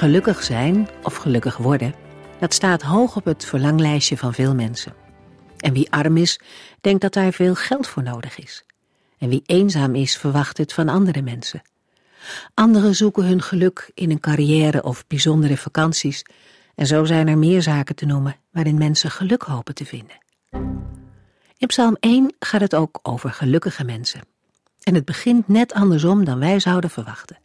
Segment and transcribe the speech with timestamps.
[0.00, 1.94] Gelukkig zijn of gelukkig worden,
[2.38, 4.94] dat staat hoog op het verlanglijstje van veel mensen.
[5.56, 6.40] En wie arm is,
[6.80, 8.64] denkt dat daar veel geld voor nodig is.
[9.18, 11.62] En wie eenzaam is, verwacht het van andere mensen.
[12.54, 16.22] Anderen zoeken hun geluk in een carrière of bijzondere vakanties.
[16.74, 20.18] En zo zijn er meer zaken te noemen waarin mensen geluk hopen te vinden.
[21.56, 24.20] In Psalm 1 gaat het ook over gelukkige mensen.
[24.82, 27.38] En het begint net andersom dan wij zouden verwachten.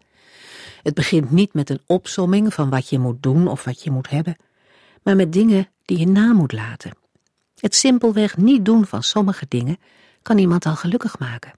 [0.86, 4.10] Het begint niet met een opsomming van wat je moet doen of wat je moet
[4.10, 4.36] hebben,
[5.04, 6.98] maar met dingen die je na moet laten.
[7.60, 9.78] Het simpelweg niet doen van sommige dingen
[10.22, 11.54] kan iemand al gelukkig maken.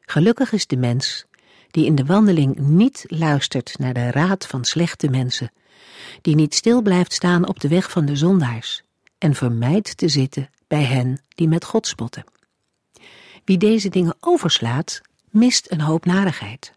[0.00, 1.24] Gelukkig is de mens
[1.70, 5.52] die in de wandeling niet luistert naar de raad van slechte mensen,
[6.20, 8.82] die niet stil blijft staan op de weg van de zondaars
[9.18, 12.24] en vermijdt te zitten bij hen die met God spotten.
[13.44, 15.00] Wie deze dingen overslaat,
[15.30, 16.76] mist een hoop narigheid.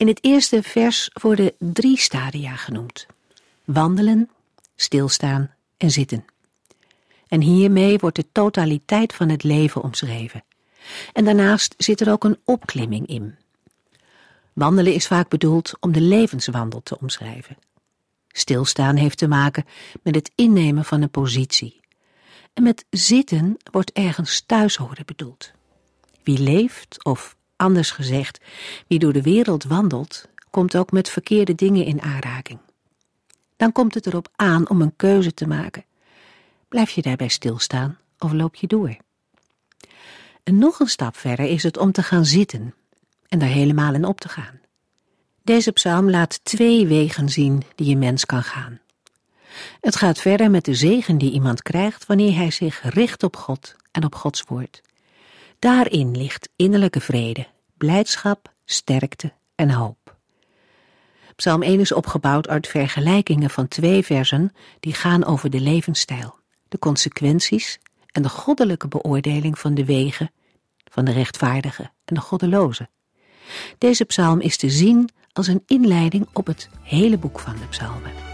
[0.00, 3.06] In het eerste vers worden drie stadia genoemd:
[3.64, 4.30] wandelen,
[4.76, 6.24] stilstaan en zitten.
[7.28, 10.44] En hiermee wordt de totaliteit van het leven omschreven.
[11.12, 13.36] En daarnaast zit er ook een opklimming in.
[14.52, 17.56] Wandelen is vaak bedoeld om de levenswandel te omschrijven.
[18.28, 19.64] Stilstaan heeft te maken
[20.02, 21.80] met het innemen van een positie.
[22.52, 25.50] En met zitten wordt ergens thuis horen bedoeld.
[26.22, 28.40] Wie leeft of Anders gezegd,
[28.86, 32.58] wie door de wereld wandelt, komt ook met verkeerde dingen in aanraking.
[33.56, 35.84] Dan komt het erop aan om een keuze te maken.
[36.68, 38.96] Blijf je daarbij stilstaan of loop je door?
[40.42, 42.74] En nog een stap verder is het om te gaan zitten
[43.28, 44.60] en daar helemaal in op te gaan.
[45.42, 48.80] Deze psalm laat twee wegen zien die een mens kan gaan.
[49.80, 53.76] Het gaat verder met de zegen die iemand krijgt wanneer hij zich richt op God
[53.90, 54.80] en op Gods woord.
[55.60, 60.16] Daarin ligt innerlijke vrede, blijdschap, sterkte en hoop.
[61.36, 66.38] Psalm 1 is opgebouwd uit vergelijkingen van twee versen die gaan over de levensstijl,
[66.68, 70.30] de consequenties en de goddelijke beoordeling van de wegen
[70.90, 72.88] van de rechtvaardige en de goddeloze.
[73.78, 78.29] Deze psalm is te zien als een inleiding op het hele boek van de psalmen.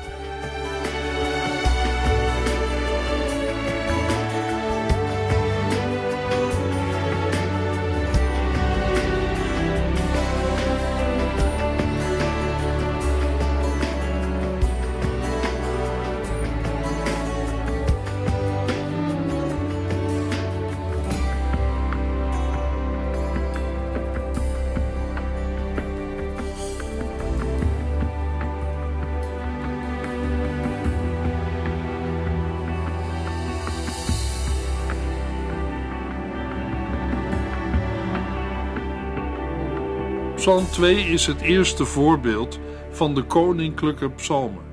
[40.47, 42.59] Psalm 2 is het eerste voorbeeld
[42.91, 44.65] van de koninklijke psalmen.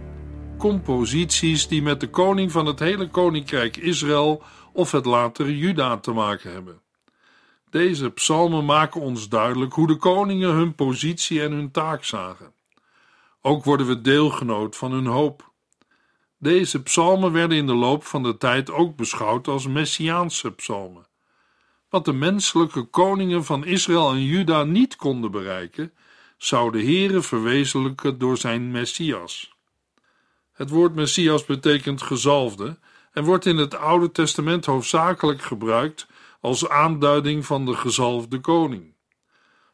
[0.58, 6.12] Composities die met de koning van het hele koninkrijk Israël of het latere Juda te
[6.12, 6.82] maken hebben.
[7.70, 12.54] Deze psalmen maken ons duidelijk hoe de koningen hun positie en hun taak zagen.
[13.42, 15.52] Ook worden we deelgenoot van hun hoop.
[16.38, 21.12] Deze psalmen werden in de loop van de tijd ook beschouwd als messiaanse psalmen.
[21.94, 25.94] Wat de menselijke koningen van Israël en Juda niet konden bereiken,
[26.38, 29.54] zou de Heere verwezenlijken door zijn Messias.
[30.54, 32.78] Het woord Messias betekent gezalfde
[33.12, 36.08] en wordt in het Oude Testament hoofdzakelijk gebruikt
[36.42, 38.94] als aanduiding van de gezalfde koning.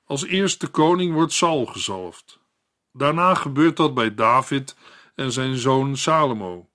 [0.05, 2.39] Als eerste koning wordt Saul gezalfd.
[2.93, 4.75] Daarna gebeurt dat bij David
[5.15, 6.69] en zijn zoon Salomo.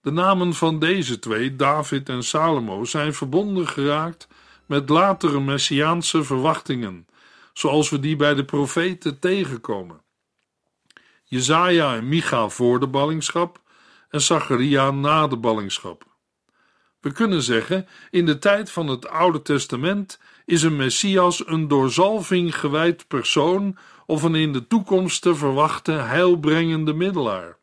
[0.00, 4.28] De namen van deze twee, David en Salomo, zijn verbonden geraakt
[4.68, 7.06] met latere messiaanse verwachtingen,
[7.52, 10.00] zoals we die bij de profeten tegenkomen.
[11.24, 13.60] Jezaja en Micha voor de ballingschap
[14.08, 16.06] en Zacharia na de ballingschap.
[17.00, 21.90] We kunnen zeggen, in de tijd van het Oude Testament is een Messias een door
[21.90, 23.76] zalving gewijd persoon
[24.06, 27.56] of een in de toekomst te verwachten heilbrengende middelaar.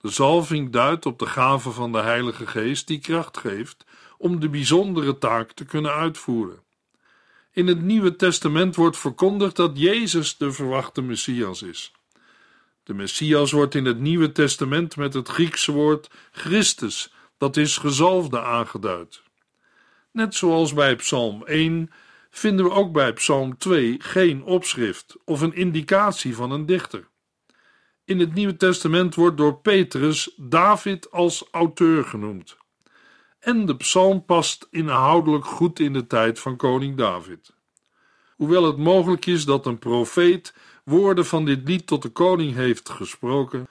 [0.00, 3.84] De zalving duidt op de gave van de Heilige Geest die kracht geeft
[4.18, 6.58] om de bijzondere taak te kunnen uitvoeren.
[7.52, 11.92] In het Nieuwe Testament wordt verkondigd dat Jezus de verwachte Messias is.
[12.82, 18.40] De Messias wordt in het Nieuwe Testament met het Griekse woord Christus, dat is gezalfde,
[18.40, 19.22] aangeduid.
[20.10, 21.90] Net zoals bij Psalm 1
[22.30, 27.08] vinden we ook bij Psalm 2 geen opschrift of een indicatie van een dichter.
[28.04, 32.56] In het Nieuwe Testament wordt door Petrus David als auteur genoemd.
[33.46, 37.54] En de psalm past inhoudelijk goed in de tijd van koning David.
[38.36, 40.54] Hoewel het mogelijk is dat een profeet
[40.84, 43.68] woorden van dit lied tot de koning heeft gesproken,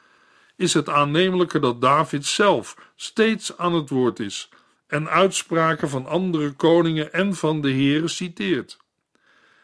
[0.56, 4.50] is het aannemelijker dat David zelf steeds aan het woord is
[4.88, 8.78] en uitspraken van andere koningen en van de heren citeert.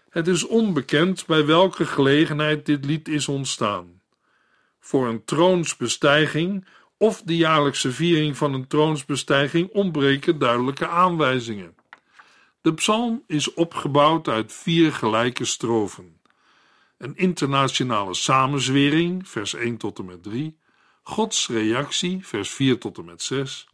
[0.09, 4.01] Het is onbekend bij welke gelegenheid dit lied is ontstaan.
[4.79, 6.65] Voor een troonsbestijging
[7.01, 11.75] of de jaarlijkse viering van een troonsbestijging ontbreken duidelijke aanwijzingen.
[12.61, 16.19] De psalm is opgebouwd uit vier gelijke strofen.
[16.97, 20.57] Een internationale samenzwering, vers 1 tot en met 3.
[21.03, 23.67] Gods reactie, vers 4 tot en met 6.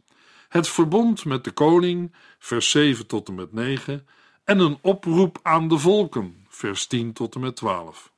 [0.48, 4.06] Het verbond met de koning, vers 7 tot en met 9.
[4.44, 8.12] En een oproep aan de volken, vers 10 tot en met 12.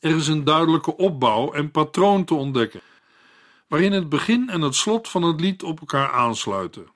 [0.00, 2.80] Er is een duidelijke opbouw en patroon te ontdekken,
[3.68, 6.86] waarin het begin en het slot van het lied op elkaar aansluiten.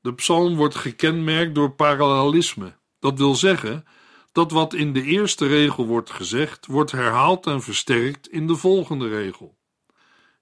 [0.00, 3.84] De psalm wordt gekenmerkt door parallelisme, dat wil zeggen
[4.32, 9.08] dat wat in de eerste regel wordt gezegd, wordt herhaald en versterkt in de volgende
[9.08, 9.58] regel.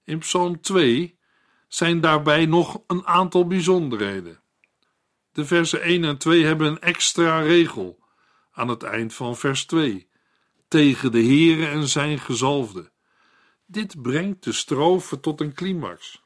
[0.03, 1.19] In Psalm 2
[1.67, 4.41] zijn daarbij nog een aantal bijzonderheden.
[5.31, 7.99] De versen 1 en 2 hebben een extra regel
[8.51, 10.09] aan het eind van vers 2
[10.67, 12.91] tegen de Heere en zijn gezalfde.
[13.71, 16.21] Dit brengt de strofe tot een climax.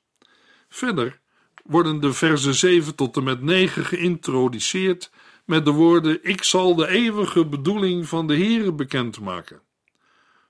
[0.70, 1.20] Verder
[1.64, 5.12] worden de versen 7 tot en met 9 geïntroduceerd
[5.46, 9.62] met de woorden: Ik zal de eeuwige bedoeling van de Heere bekendmaken.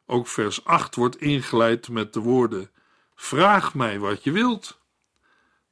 [0.05, 2.69] Ook vers 8 wordt ingeleid met de woorden:
[3.15, 4.79] Vraag mij wat je wilt.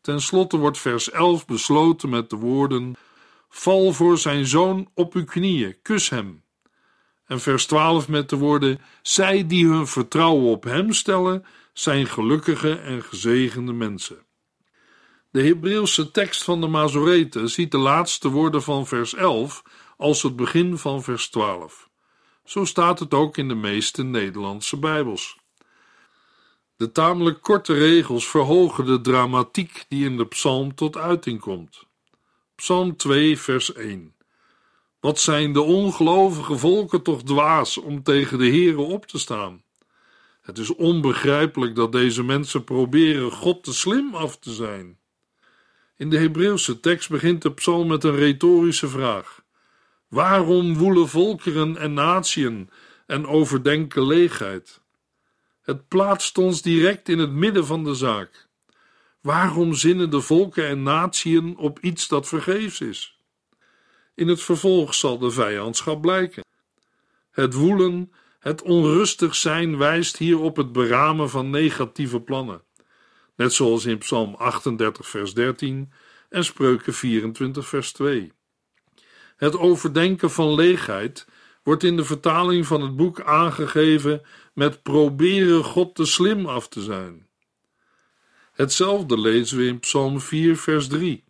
[0.02, 2.96] Ten slotte wordt vers 11 besloten met de woorden:
[3.50, 6.43] Val voor zijn zoon op uw knieën, kus hem.
[7.26, 12.76] En vers 12 met de woorden: Zij die hun vertrouwen op hem stellen, zijn gelukkige
[12.76, 14.26] en gezegende mensen.
[15.32, 19.64] De Hebreeuwse tekst van de Mazoreten ziet de laatste woorden van vers 11
[19.98, 21.90] als het begin van vers 12.
[22.46, 25.38] Zo staat het ook in de meeste Nederlandse Bijbels.
[26.76, 31.86] De tamelijk korte regels verhogen de dramatiek die in de psalm tot uiting komt.
[32.56, 34.16] Psalm 2, vers 1.
[35.04, 39.64] Wat zijn de ongelovige volken toch dwaas om tegen de Here op te staan?
[40.42, 45.00] Het is onbegrijpelijk dat deze mensen proberen God te slim af te zijn.
[45.98, 49.44] In de Hebreeuwse tekst begint de psalm met een retorische vraag:
[50.08, 52.70] Waarom woelen volkeren en natieën
[53.08, 54.82] en overdenken leegheid?
[55.62, 58.48] Het plaatst ons direct in het midden van de zaak.
[59.22, 63.18] Waarom zinnen de volken en natieën op iets dat vergeefs is?
[64.16, 66.44] In het vervolg zal de vijandschap blijken.
[67.32, 72.62] Het woelen, het onrustig zijn wijst hier op het beramen van negatieve plannen
[73.36, 75.92] net zoals in Psalm 38, vers 13
[76.30, 78.32] en Spreuken 24, vers 2.
[79.36, 81.28] Het overdenken van leegheid
[81.64, 84.22] wordt in de vertaling van het boek aangegeven
[84.54, 87.28] met proberen God te slim af te zijn.
[88.52, 91.23] Hetzelfde lezen we in Psalm 4, vers 3,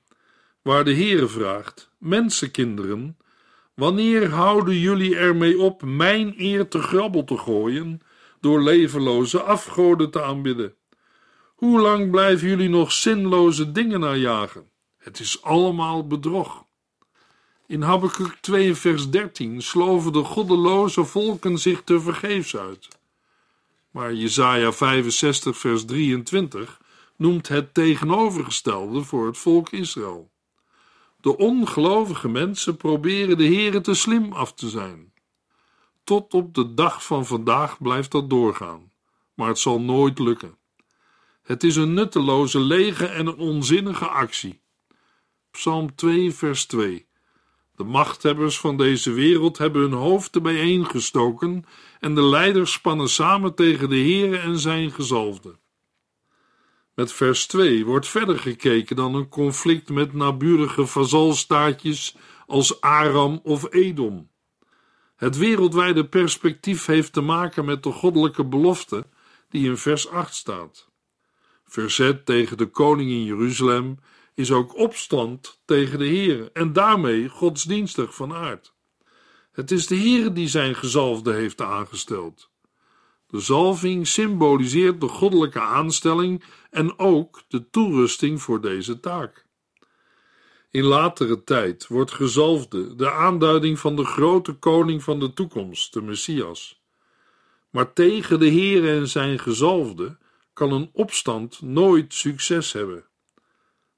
[0.64, 3.18] waar de Heere vraagt: Mensenkinderen,
[3.74, 8.02] wanneer houden jullie ermee op mijn eer te grabbel te gooien
[8.40, 10.76] door levenloze afgoden te aanbidden?
[11.56, 14.70] Hoe lang blijven jullie nog zinloze dingen najagen?
[14.98, 16.66] Het is allemaal bedrog.
[17.68, 22.88] In Habakkuk 2 vers 13 sloven de goddeloze volken zich te vergeefs uit.
[23.92, 26.82] Maar Jesaja 65 vers 23
[27.18, 30.32] noemt het tegenovergestelde voor het volk Israël.
[31.24, 35.14] De ongelovige mensen proberen de Here te slim af te zijn.
[36.04, 38.92] Tot op de dag van vandaag blijft dat doorgaan,
[39.34, 40.58] maar het zal nooit lukken.
[41.44, 44.62] Het is een nutteloze, lege en een onzinnige actie.
[45.52, 47.08] Psalm 2, vers 2.
[47.76, 51.66] De machthebbers van deze wereld hebben hun hoofden bijeengestoken
[52.00, 55.56] en de leiders spannen samen tegen de Heere en zijn gezalfde.
[56.96, 62.16] Met vers 2 wordt verder gekeken dan een conflict met naburige vazalstaatjes
[62.48, 64.30] als Aram of Edom.
[65.16, 69.06] Het wereldwijde perspectief heeft te maken met de goddelijke belofte
[69.50, 70.90] die in vers 8 staat.
[71.66, 73.98] Verzet tegen de koning in Jeruzalem
[74.34, 78.74] is ook opstand tegen de Heer en daarmee godsdienstig van aard.
[79.52, 82.52] Het is de Heer die zijn gezalfde heeft aangesteld.
[83.34, 89.46] De zalving symboliseert de goddelijke aanstelling en ook de toerusting voor deze taak.
[90.72, 96.02] In latere tijd wordt gezalfde de aanduiding van de grote koning van de toekomst, de
[96.02, 96.82] Messias.
[97.70, 100.18] Maar tegen de Heer en zijn gezalfde
[100.54, 103.06] kan een opstand nooit succes hebben.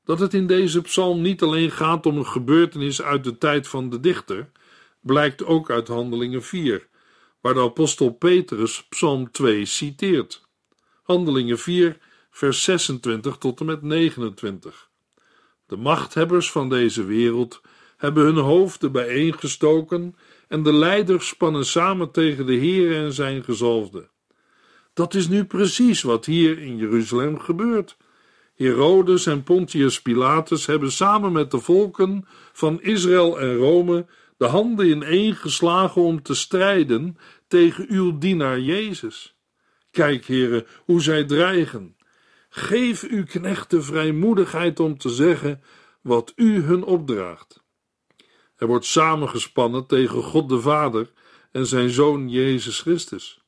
[0.04, 3.89] Dat het in deze psalm niet alleen gaat om een gebeurtenis uit de tijd van
[3.89, 4.51] de dichter,
[5.00, 6.88] blijkt ook uit Handelingen 4,
[7.46, 10.48] waar de apostel Petrus psalm 2 citeert.
[11.04, 11.98] Handelingen 4,
[12.32, 14.90] vers 26 tot en met 29.
[15.68, 17.62] De machthebbers van deze wereld
[17.98, 20.16] hebben hun hoofden bijeengestoken
[20.48, 24.10] en de leiders spannen samen tegen de Heer en zijn gezalfde.
[24.94, 27.98] Dat is nu precies wat hier in Jeruzalem gebeurt.
[28.56, 34.06] Herodes en Pontius Pilatus hebben samen met de volken van Israël en Rome
[34.38, 39.38] de handen ineen geslagen om te strijden tegen uw dienaar Jezus.
[39.92, 41.96] Kijk, heren, hoe zij dreigen.
[42.50, 45.62] Geef uw knechten vrijmoedigheid om te zeggen
[46.01, 47.63] wat u hun opdraagt.
[48.56, 51.12] Er wordt samengespannen tegen God de Vader
[51.51, 53.44] en zijn Zoon Jezus Christus.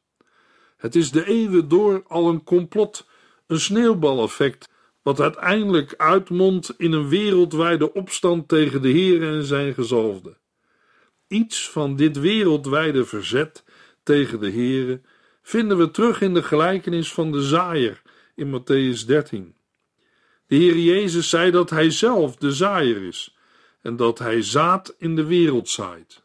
[0.77, 3.07] Het is de eeuwen door al een complot,
[3.47, 4.69] een sneeuwbaleffect,
[5.01, 10.37] wat uiteindelijk uitmondt in een wereldwijde opstand tegen de Heer en zijn gezalfde.
[11.27, 13.63] Iets van dit wereldwijde verzet
[14.03, 15.01] tegen de Heere
[15.41, 18.01] vinden we terug in de gelijkenis van de zaaier
[18.35, 19.55] in Matthäus 13.
[20.47, 23.37] De Heer Jezus zei dat Hij zelf de zaaier is
[23.81, 26.23] en dat Hij zaad in de wereld zaait.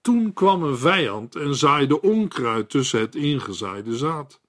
[0.00, 4.40] Toen kwam een vijand en zaaide onkruid tussen het ingezaaide zaad.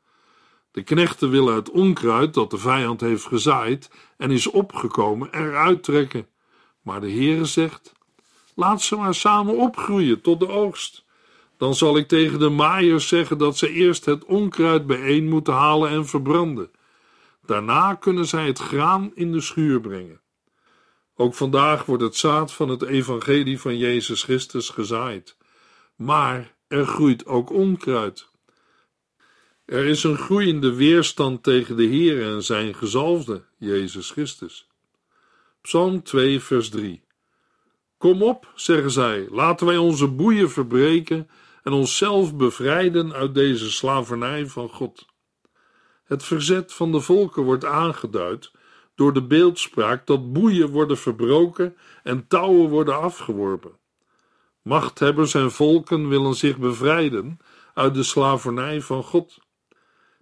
[0.71, 6.27] De knechten willen het onkruid dat de vijand heeft gezaaid en is opgekomen eruit trekken.
[6.81, 7.93] Maar de Heere zegt:
[8.60, 11.06] Laat ze maar samen opgroeien tot de oogst.
[11.58, 15.89] Dan zal ik tegen de maaiers zeggen dat ze eerst het onkruid bijeen moeten halen
[15.89, 16.72] en verbranden.
[17.46, 20.22] Daarna kunnen zij het graan in de schuur brengen.
[21.16, 25.38] Ook vandaag wordt het zaad van het evangelie van Jezus Christus gezaaid.
[25.96, 28.30] Maar er groeit ook onkruid.
[29.66, 34.68] Er is een groeiende weerstand tegen de Heer en zijn gezalfde, Jezus Christus.
[35.62, 37.08] Psalm 2, vers 3.
[38.00, 41.29] Kom op, zeggen zij, laten wij onze boeien verbreken
[41.63, 45.06] en onszelf bevrijden uit deze slavernij van God.
[46.03, 48.51] Het verzet van de volken wordt aangeduid
[48.96, 53.77] door de beeldspraak dat boeien worden verbroken en touwen worden afgeworpen.
[54.62, 57.38] Machthebbers en volken willen zich bevrijden
[57.74, 59.39] uit de slavernij van God.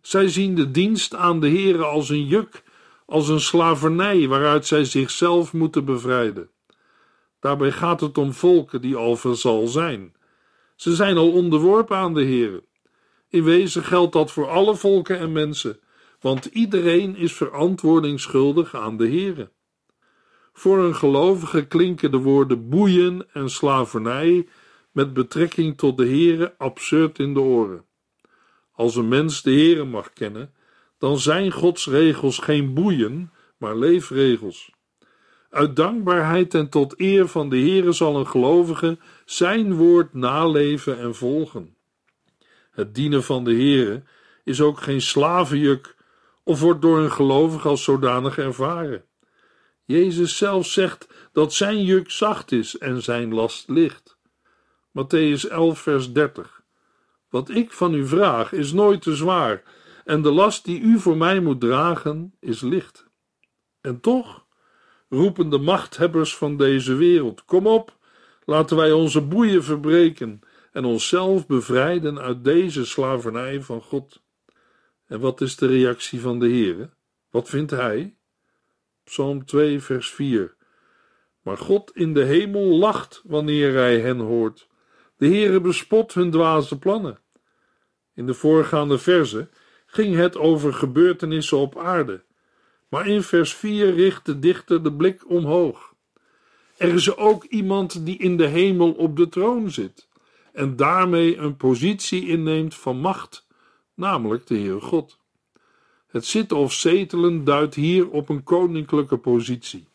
[0.01, 2.63] Zij zien de dienst aan de Heere als een juk,
[3.05, 6.49] als een slavernij waaruit zij zichzelf moeten bevrijden.
[7.39, 10.15] Daarbij gaat het om volken die al verzal zijn.
[10.75, 12.63] Ze zijn al onderworpen aan de Heere.
[13.29, 15.79] In wezen geldt dat voor alle volken en mensen,
[16.19, 19.51] want iedereen is verantwoording schuldig aan de Heere.
[20.53, 24.47] Voor een gelovige klinken de woorden boeien en slavernij
[24.91, 27.85] met betrekking tot de Heere absurd in de oren.
[28.71, 30.53] Als een mens de Heere mag kennen,
[30.97, 34.71] dan zijn Gods regels geen boeien, maar leefregels.
[35.57, 41.15] Uit dankbaarheid en tot eer van de Heere zal een gelovige zijn woord naleven en
[41.15, 41.75] volgen.
[42.71, 44.03] Het dienen van de Heere
[44.43, 45.95] is ook geen slavenjuk
[46.43, 49.03] of wordt door een gelovige als zodanig ervaren.
[49.85, 54.17] Jezus zelf zegt dat zijn juk zacht is en zijn last licht.
[54.89, 56.63] Matthäus 11, vers 30.
[57.29, 59.63] Wat ik van u vraag is nooit te zwaar,
[60.05, 63.05] en de last die u voor mij moet dragen is licht.
[63.81, 64.45] En toch
[65.09, 67.97] roepen de machthebbers van deze wereld: Kom op,
[68.45, 74.21] laten wij onze boeien verbreken en onszelf bevrijden uit deze slavernij van God.
[75.07, 76.89] En wat is de reactie van de Heer?
[77.29, 78.17] Wat vindt hij?
[79.03, 80.55] Psalm 2, vers 4.
[81.41, 84.67] Maar God in de hemel lacht wanneer hij hen hoort.
[85.17, 87.19] De Heere bespot hun dwaze plannen.
[88.13, 89.49] In de voorgaande verse
[89.85, 92.23] ging het over gebeurtenissen op aarde.
[92.87, 95.93] Maar in vers 4 richt de dichter de blik omhoog.
[96.77, 100.07] Er is ook iemand die in de hemel op de troon zit
[100.53, 103.47] en daarmee een positie inneemt van macht,
[103.93, 105.19] namelijk de Heer God.
[106.07, 109.87] Het zitten of zetelen duidt hier op een koninklijke positie.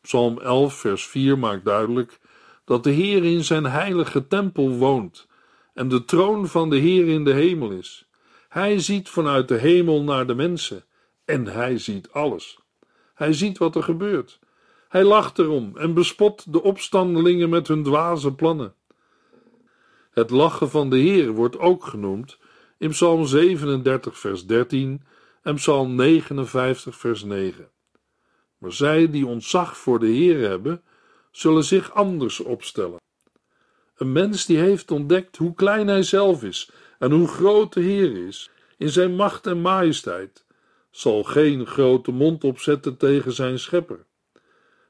[0.00, 2.20] Psalm 11, vers 4 maakt duidelijk
[2.64, 5.26] dat de Heer in zijn heilige tempel woont
[5.74, 8.08] en de troon van de Heer in de hemel is.
[8.48, 10.84] Hij ziet vanuit de hemel naar de mensen
[11.30, 12.58] en hij ziet alles.
[13.14, 14.38] Hij ziet wat er gebeurt.
[14.88, 18.74] Hij lacht erom en bespot de opstandelingen met hun dwaze plannen.
[20.10, 22.38] Het lachen van de Heer wordt ook genoemd
[22.78, 25.02] in Psalm 37, vers 13
[25.42, 27.68] en Psalm 59, vers 9.
[28.58, 30.82] Maar zij die ontzag voor de Heer hebben,
[31.30, 32.98] zullen zich anders opstellen.
[33.96, 38.26] Een mens die heeft ontdekt hoe klein hij zelf is en hoe groot de Heer
[38.26, 40.44] is, in zijn macht en majesteit,
[40.90, 44.04] zal geen grote mond opzetten tegen zijn schepper.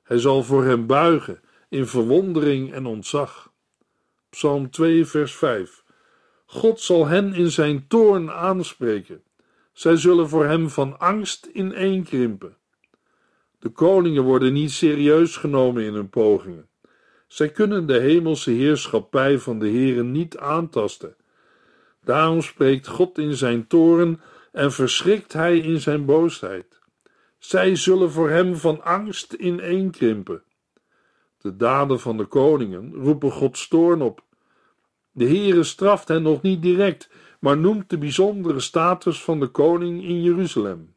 [0.03, 3.53] Hij zal voor hem buigen in verwondering en ontzag.
[4.31, 5.85] Psalm 2, vers 5.
[6.47, 9.23] God zal hen in zijn toorn aanspreken.
[9.73, 12.57] Zij zullen voor hem van angst ineenkrimpen.
[13.59, 16.69] De koningen worden niet serieus genomen in hun pogingen.
[17.27, 21.17] Zij kunnen de hemelse heerschappij van de Heere niet aantasten.
[22.05, 24.21] Daarom spreekt God in zijn toren
[24.53, 26.81] en verschrikt hij in zijn boosheid.
[27.39, 30.43] Zij zullen voor hem van angst ineenkrimpen.
[31.39, 34.25] De daden van de koningen roepen Gods toorn op.
[35.13, 40.03] De Heere straft hen nog niet direct, maar noemt de bijzondere status van de koning
[40.03, 40.95] in Jeruzalem.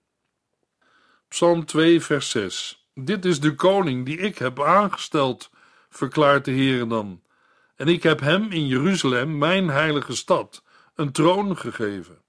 [1.28, 2.88] Psalm 2, vers 6.
[2.94, 5.50] Dit is de koning die ik heb aangesteld,
[5.90, 7.22] verklaart de Heere dan.
[7.76, 10.64] En ik heb hem in Jeruzalem, mijn heilige stad,
[10.96, 12.23] een troon gegeven.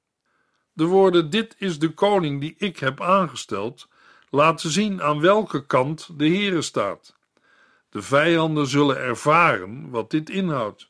[0.75, 3.89] De woorden: Dit is de koning die ik heb aangesteld,
[4.31, 7.17] laten zien aan welke kant de Heere staat.
[7.91, 10.89] De vijanden zullen ervaren wat dit inhoudt.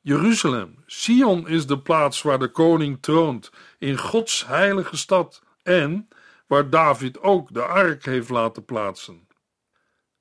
[0.00, 6.08] Jeruzalem, Sion is de plaats waar de koning troont, in Gods heilige stad en
[6.46, 9.28] waar David ook de ark heeft laten plaatsen.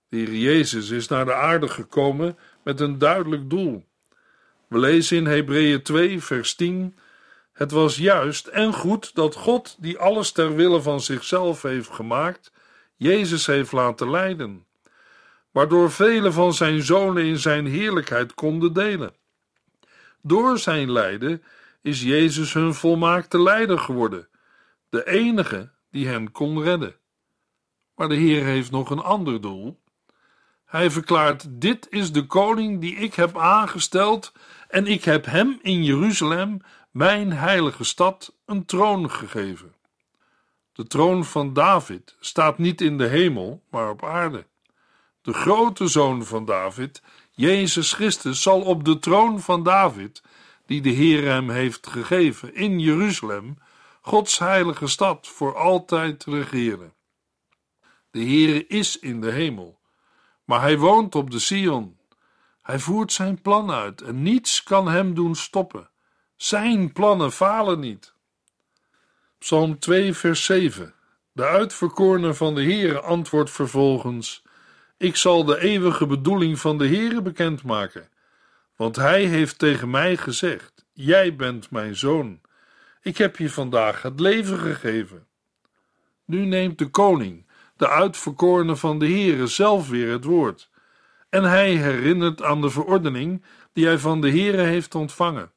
[0.10, 3.86] De Heer Jezus is naar de aarde gekomen met een duidelijk doel.
[4.68, 6.96] We lezen in Hebreeën 2, vers 10:
[7.55, 12.51] Het was juist en goed dat God, die alles ter wille van zichzelf heeft gemaakt,
[12.96, 14.65] Jezus heeft laten lijden,
[15.51, 19.13] waardoor vele van zijn zonen in zijn heerlijkheid konden delen.
[20.22, 21.44] Door zijn lijden
[21.81, 24.27] is Jezus hun volmaakte leider geworden,
[24.89, 26.96] de enige die hen kon redden.
[27.96, 29.79] Maar de Heer heeft nog een ander doel.
[30.65, 34.31] Hij verklaart: Dit is de koning die ik heb aangesteld,
[34.68, 36.61] en ik heb hem in Jeruzalem,
[36.96, 39.75] mijn heilige stad, een troon gegeven.
[40.74, 44.46] De troon van David staat niet in de hemel, maar op aarde.
[45.22, 50.24] De grote zoon van David, Jezus Christus, zal op de troon van David,
[50.66, 53.58] die de Heer hem heeft gegeven in Jeruzalem,
[54.01, 56.94] Gods heilige stad, voor altijd regeren.
[58.12, 59.79] De Heere is in de hemel,
[60.44, 61.98] maar hij woont op de Sion.
[62.62, 65.90] Hij voert zijn plan uit en niets kan hem doen stoppen.
[66.35, 68.13] Zijn plannen falen niet.
[69.37, 70.93] Psalm 2, vers 7.
[71.31, 74.43] De uitverkorene van de Heere antwoordt vervolgens:
[74.98, 78.09] Ik zal de eeuwige bedoeling van de Heere bekendmaken,
[78.75, 82.41] want hij heeft tegen mij gezegd: Jij bent mijn zoon.
[83.01, 85.27] Ik heb je vandaag het leven gegeven.
[86.25, 87.45] Nu neemt de koning,
[87.77, 90.69] de uitverkorene van de Heere, zelf weer het woord.
[91.29, 93.43] En hij herinnert aan de verordening
[93.74, 95.53] die hij van de Heere heeft ontvangen.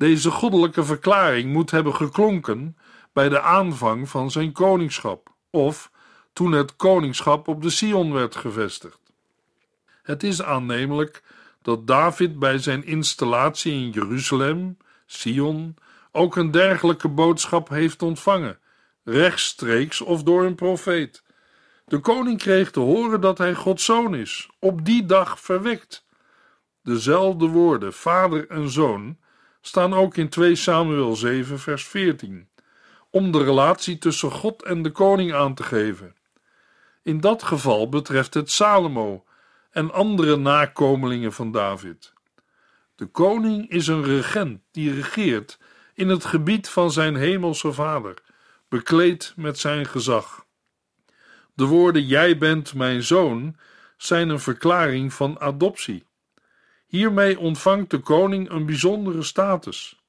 [0.00, 2.76] Deze goddelijke verklaring moet hebben geklonken
[3.12, 5.90] bij de aanvang van zijn koningschap, of
[6.32, 9.00] toen het koningschap op de Sion werd gevestigd.
[10.02, 11.22] Het is aannemelijk
[11.62, 15.76] dat David bij zijn installatie in Jeruzalem, Sion,
[16.12, 18.58] ook een dergelijke boodschap heeft ontvangen,
[19.04, 21.22] rechtstreeks of door een profeet.
[21.84, 26.06] De koning kreeg te horen dat hij Gods zoon is, op die dag verwekt.
[26.82, 29.18] Dezelfde woorden, vader en zoon,
[29.60, 32.48] staan ook in 2 Samuel 7, vers 14,
[33.10, 36.14] om de relatie tussen God en de koning aan te geven.
[37.02, 39.24] In dat geval betreft het Salomo
[39.70, 42.12] en andere nakomelingen van David.
[42.96, 45.58] De koning is een regent die regeert
[45.94, 48.14] in het gebied van zijn hemelse vader,
[48.68, 50.44] bekleed met zijn gezag.
[51.54, 53.56] De woorden Jij bent mijn zoon
[53.96, 56.04] zijn een verklaring van adoptie.
[56.90, 60.00] Hiermee ontvangt de koning een bijzondere status.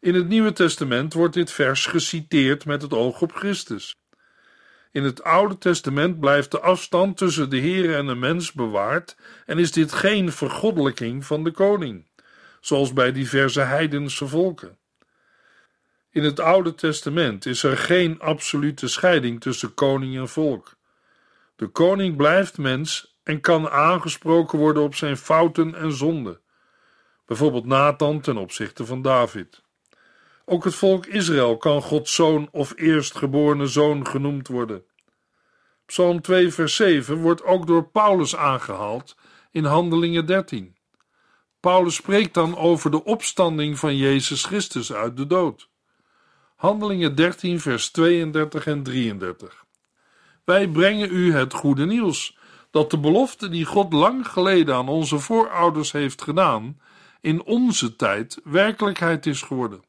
[0.00, 3.96] In het Nieuwe Testament wordt dit vers geciteerd met het oog op Christus.
[4.92, 9.58] In het Oude Testament blijft de afstand tussen de Heer en de mens bewaard en
[9.58, 12.06] is dit geen vergoddelijking van de koning,
[12.60, 14.78] zoals bij diverse heidense volken.
[16.10, 20.76] In het Oude Testament is er geen absolute scheiding tussen koning en volk.
[21.56, 26.40] De koning blijft mens en kan aangesproken worden op zijn fouten en zonden,
[27.26, 29.62] bijvoorbeeld Nathan ten opzichte van David.
[30.44, 34.84] Ook het volk Israël kan Gods zoon of eerstgeborene zoon genoemd worden.
[35.86, 39.16] Psalm 2, vers 7 wordt ook door Paulus aangehaald
[39.50, 40.76] in Handelingen 13.
[41.60, 45.68] Paulus spreekt dan over de opstanding van Jezus Christus uit de dood.
[46.56, 49.64] Handelingen 13, vers 32 en 33.
[50.44, 52.38] Wij brengen u het goede nieuws
[52.72, 56.80] dat de belofte die God lang geleden aan onze voorouders heeft gedaan,
[57.20, 59.84] in onze tijd werkelijkheid is geworden.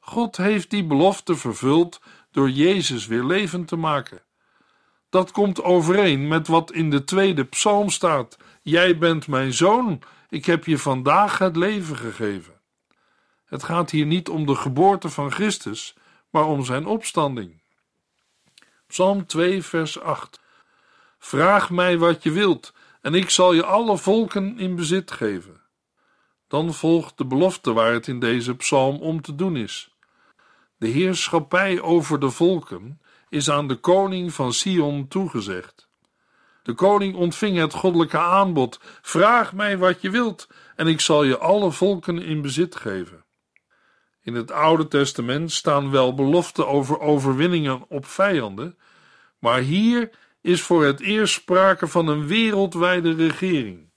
[0.00, 4.22] God heeft die belofte vervuld door Jezus weer levend te maken.
[5.08, 10.44] Dat komt overeen met wat in de tweede psalm staat: Jij bent mijn zoon, ik
[10.44, 12.60] heb je vandaag het leven gegeven.
[13.44, 15.96] Het gaat hier niet om de geboorte van Christus,
[16.30, 17.62] maar om zijn opstanding.
[18.86, 20.42] Psalm 2, vers 8.
[21.24, 25.60] Vraag mij wat je wilt, en ik zal je alle volken in bezit geven.
[26.48, 29.94] Dan volgt de belofte waar het in deze psalm om te doen is.
[30.76, 35.88] De heerschappij over de volken is aan de koning van Sion toegezegd.
[36.62, 41.38] De koning ontving het goddelijke aanbod: Vraag mij wat je wilt, en ik zal je
[41.38, 43.24] alle volken in bezit geven.
[44.22, 48.78] In het Oude Testament staan wel beloften over overwinningen op vijanden,
[49.38, 50.10] maar hier
[50.44, 53.90] is voor het eerst sprake van een wereldwijde regering.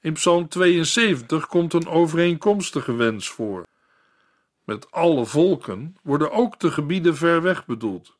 [0.00, 3.66] In Psalm 72 komt een overeenkomstige wens voor.
[4.64, 8.16] Met alle volken worden ook de gebieden ver weg bedoeld.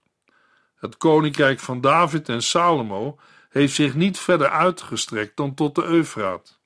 [0.74, 6.60] Het koninkrijk van David en Salomo heeft zich niet verder uitgestrekt dan tot de Eufraat.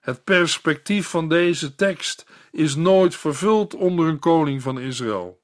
[0.00, 5.40] Het perspectief van deze tekst is nooit vervuld onder een koning van Israël.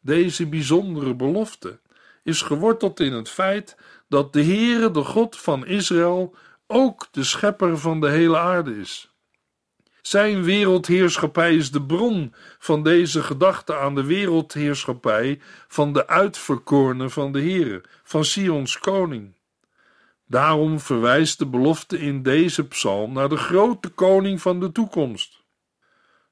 [0.00, 1.82] Deze bijzondere belofte
[2.24, 3.76] is geworteld in het feit
[4.08, 6.34] dat de Heere, de God van Israël,
[6.66, 9.12] ook de schepper van de hele aarde is.
[10.02, 17.32] Zijn wereldheerschappij is de bron van deze gedachte aan de wereldheerschappij van de uitverkorenen van
[17.32, 19.34] de Heere, van Sions koning.
[20.26, 25.42] Daarom verwijst de belofte in deze psalm naar de grote koning van de toekomst.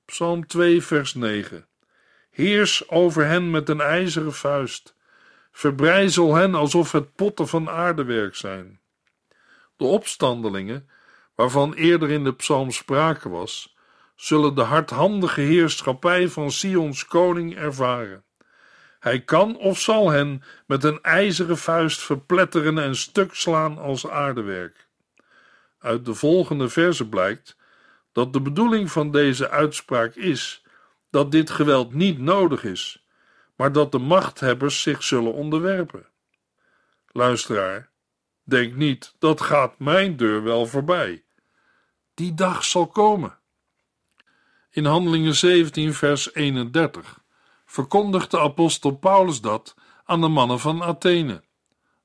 [0.04, 1.66] Psalm 2, vers 9.
[2.30, 4.96] Heers over hen met een ijzeren vuist.
[5.52, 8.80] Verbrijzel hen alsof het potten van aardewerk zijn.
[9.76, 10.88] De opstandelingen,
[11.34, 13.76] waarvan eerder in de psalm sprake was,
[14.14, 18.24] zullen de hardhandige heerschappij van Sions koning ervaren.
[18.98, 24.88] Hij kan of zal hen met een ijzeren vuist verpletteren en stuk slaan als aardewerk.
[25.78, 27.56] Uit de volgende verse blijkt
[28.12, 30.64] dat de bedoeling van deze uitspraak is
[31.10, 33.01] dat dit geweld niet nodig is,
[33.62, 36.06] maar dat de machthebbers zich zullen onderwerpen.
[37.06, 37.90] Luisteraar,
[38.44, 41.24] denk niet dat gaat mijn deur wel voorbij.
[42.14, 43.38] Die dag zal komen.
[44.70, 47.20] In Handelingen 17, vers 31
[47.64, 51.44] verkondigt de apostel Paulus dat aan de mannen van Athene.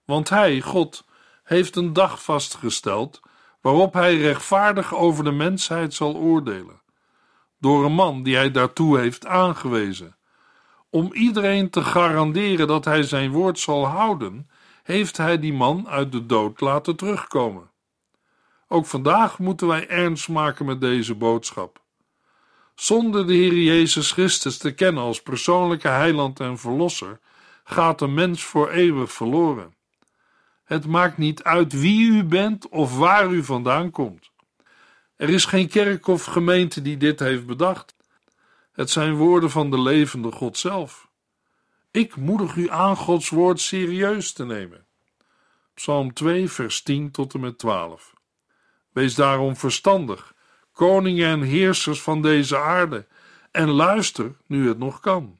[0.05, 1.05] Want hij, God,
[1.43, 3.19] heeft een dag vastgesteld
[3.61, 6.81] waarop hij rechtvaardig over de mensheid zal oordelen,
[7.59, 10.16] door een man die hij daartoe heeft aangewezen.
[10.89, 14.49] Om iedereen te garanderen dat hij zijn woord zal houden,
[14.83, 17.71] heeft hij die man uit de dood laten terugkomen.
[18.67, 21.81] Ook vandaag moeten wij ernst maken met deze boodschap.
[22.75, 27.19] Zonder de Heer Jezus Christus te kennen als persoonlijke heiland en verlosser,
[27.63, 29.75] gaat de mens voor eeuwig verloren.
[30.63, 34.31] Het maakt niet uit wie u bent of waar u vandaan komt.
[35.15, 37.95] Er is geen kerk of gemeente die dit heeft bedacht.
[38.77, 41.09] Het zijn woorden van de levende God zelf.
[41.91, 44.85] Ik moedig u aan Gods woord serieus te nemen.
[45.73, 48.13] Psalm 2, vers 10 tot en met 12.
[48.91, 50.35] Wees daarom verstandig
[50.71, 53.07] koningen en heersers van deze aarde,
[53.51, 55.39] en luister nu het nog kan.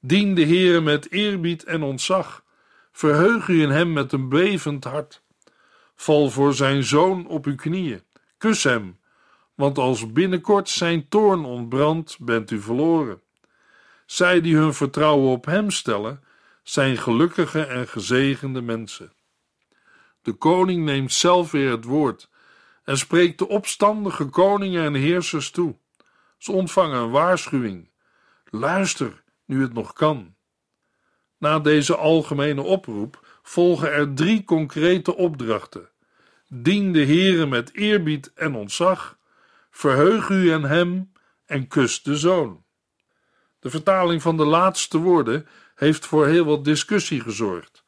[0.00, 2.44] Dien de Heere met eerbied en ontzag,
[2.92, 5.22] verheug u in hem met een bevend hart.
[5.94, 8.02] Val voor zijn zoon op uw knieën,
[8.38, 8.98] kus hem,
[9.56, 13.20] want als binnenkort zijn toorn ontbrandt, bent u verloren.
[14.06, 16.22] Zij die hun vertrouwen op hem stellen,
[16.62, 19.12] zijn gelukkige en gezegende mensen.
[20.22, 22.30] De koning neemt zelf weer het woord
[22.84, 25.76] en spreekt de opstandige koningen en heersers toe.
[26.38, 27.90] Ze ontvangen een waarschuwing.
[28.44, 30.34] Luister, nu het nog kan.
[31.38, 35.88] Na deze algemene oproep volgen er drie concrete opdrachten.
[36.48, 39.18] Dien de Heere met eerbied en ontzag,
[39.76, 41.12] verheug u en hem
[41.46, 42.64] en kus de zoon.
[43.58, 47.84] De vertaling van de laatste woorden heeft voor heel wat discussie gezorgd,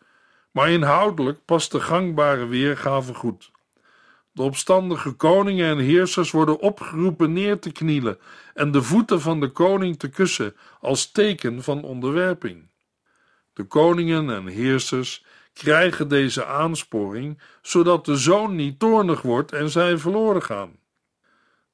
[0.50, 3.50] maar inhoudelijk past de gangbare weergave goed.
[4.32, 8.18] De opstandige koningen en heersers worden opgeroepen neer te knielen
[8.54, 12.70] en de voeten van de koning te kussen als teken van onderwerping.
[13.52, 19.98] De koningen en heersers krijgen deze aansporing zodat de zoon niet toornig wordt en zij
[19.98, 20.78] verloren gaan.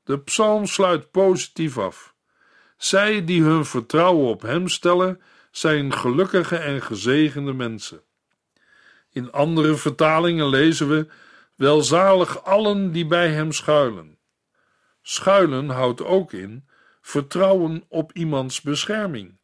[0.05, 2.15] De psalm sluit positief af.
[2.77, 8.03] Zij die hun vertrouwen op Hem stellen, zijn gelukkige en gezegende mensen.
[9.11, 11.07] In andere vertalingen lezen we:
[11.55, 14.19] Welzalig allen die bij Hem schuilen.
[15.03, 16.69] Schuilen houdt ook in
[17.01, 19.39] vertrouwen op iemands bescherming.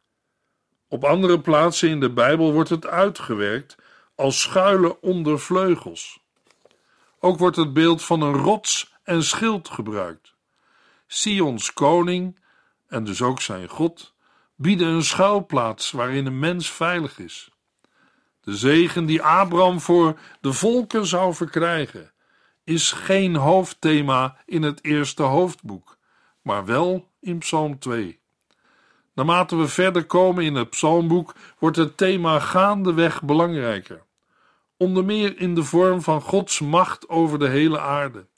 [0.87, 3.75] Op andere plaatsen in de Bijbel wordt het uitgewerkt
[4.15, 6.19] als schuilen onder vleugels.
[7.19, 10.30] Ook wordt het beeld van een rots en schild gebruikt.
[11.13, 12.39] Sions koning,
[12.87, 14.13] en dus ook zijn God,
[14.55, 17.49] bieden een schuilplaats waarin een mens veilig is.
[18.41, 22.11] De zegen die Abraham voor de volken zou verkrijgen,
[22.63, 25.97] is geen hoofdthema in het eerste hoofdboek,
[26.41, 28.19] maar wel in Psalm 2.
[29.13, 34.03] Naarmate we verder komen in het psalmboek, wordt het thema gaandeweg belangrijker.
[34.77, 38.29] Onder meer in de vorm van Gods macht over de hele aarde.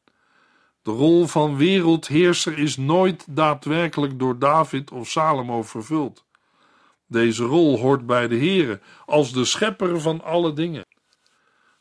[0.83, 6.25] De rol van wereldheerser is nooit daadwerkelijk door David of Salomo vervuld.
[7.07, 10.85] Deze rol hoort bij de Heere als de schepper van alle dingen.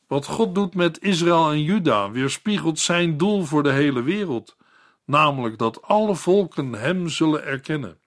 [0.07, 4.57] Wat God doet met Israël en Juda weerspiegelt zijn doel voor de hele wereld,
[5.05, 7.99] namelijk dat alle volken hem zullen erkennen.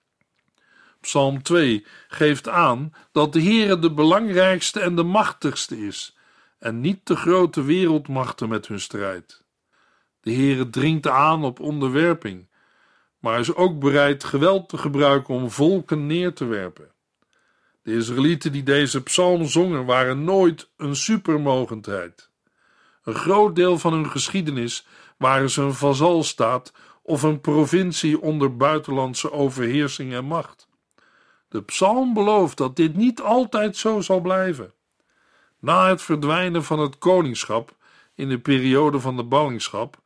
[1.00, 6.16] Psalm 2 geeft aan dat de Heere de belangrijkste en de machtigste is
[6.58, 9.44] en niet de grote wereldmachten met hun strijd.
[10.26, 12.48] De Heere dringt aan op onderwerping,
[13.18, 16.92] maar is ook bereid geweld te gebruiken om volken neer te werpen.
[17.82, 22.30] De Israëlieten die deze psalm zongen waren nooit een supermogendheid.
[23.04, 24.86] Een groot deel van hun geschiedenis
[25.18, 30.68] waren ze een vazalstaat of een provincie onder buitenlandse overheersing en macht.
[31.48, 34.72] De psalm belooft dat dit niet altijd zo zal blijven.
[35.60, 37.76] Na het verdwijnen van het koningschap
[38.14, 40.04] in de periode van de ballingschap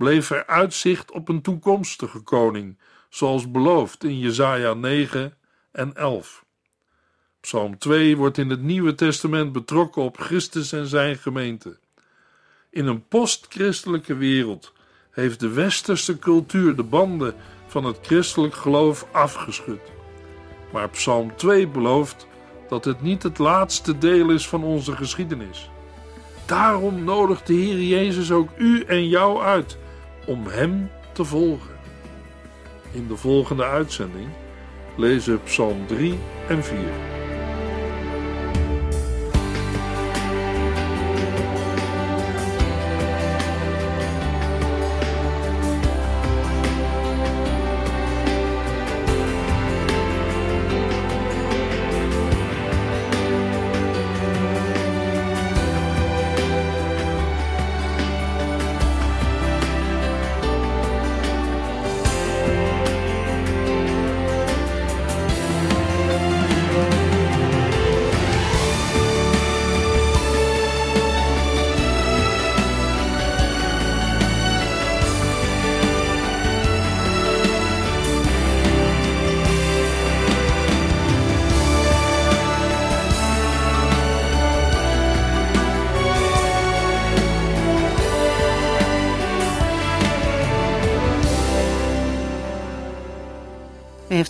[0.00, 5.34] bleef er uitzicht op een toekomstige koning, zoals beloofd in Jesaja 9
[5.72, 6.44] en 11.
[7.40, 11.78] Psalm 2 wordt in het Nieuwe Testament betrokken op Christus en zijn gemeente.
[12.70, 14.72] In een postchristelijke wereld
[15.10, 17.34] heeft de westerse cultuur de banden
[17.66, 19.92] van het christelijk geloof afgeschud.
[20.72, 22.26] Maar Psalm 2 belooft
[22.68, 25.70] dat het niet het laatste deel is van onze geschiedenis.
[26.46, 29.78] Daarom nodigt de Heer Jezus ook u en jou uit
[30.26, 31.78] om Hem te volgen.
[32.92, 34.28] In de volgende uitzending
[34.96, 37.19] lezen we Psalm 3 en 4.